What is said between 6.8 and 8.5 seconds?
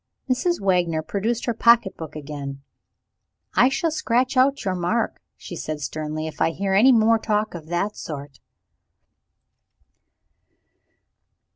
more talk of that sort."